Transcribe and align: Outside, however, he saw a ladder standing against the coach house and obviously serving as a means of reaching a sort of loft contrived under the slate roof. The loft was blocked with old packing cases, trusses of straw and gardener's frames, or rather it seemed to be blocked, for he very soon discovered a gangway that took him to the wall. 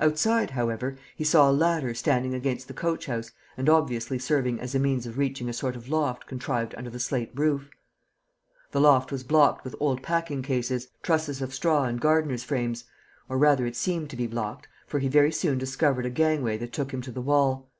Outside, 0.00 0.50
however, 0.50 0.96
he 1.14 1.22
saw 1.22 1.48
a 1.48 1.52
ladder 1.54 1.94
standing 1.94 2.34
against 2.34 2.66
the 2.66 2.74
coach 2.74 3.06
house 3.06 3.30
and 3.56 3.68
obviously 3.68 4.18
serving 4.18 4.58
as 4.60 4.74
a 4.74 4.80
means 4.80 5.06
of 5.06 5.16
reaching 5.18 5.48
a 5.48 5.52
sort 5.52 5.76
of 5.76 5.88
loft 5.88 6.26
contrived 6.26 6.74
under 6.74 6.90
the 6.90 6.98
slate 6.98 7.30
roof. 7.36 7.70
The 8.72 8.80
loft 8.80 9.12
was 9.12 9.22
blocked 9.22 9.62
with 9.64 9.76
old 9.78 10.02
packing 10.02 10.42
cases, 10.42 10.88
trusses 11.04 11.40
of 11.40 11.54
straw 11.54 11.84
and 11.84 12.00
gardener's 12.00 12.42
frames, 12.42 12.86
or 13.28 13.38
rather 13.38 13.66
it 13.66 13.76
seemed 13.76 14.10
to 14.10 14.16
be 14.16 14.26
blocked, 14.26 14.66
for 14.84 14.98
he 14.98 15.06
very 15.06 15.30
soon 15.30 15.58
discovered 15.58 16.06
a 16.06 16.10
gangway 16.10 16.56
that 16.56 16.72
took 16.72 16.92
him 16.92 17.00
to 17.02 17.12
the 17.12 17.22
wall. 17.22 17.70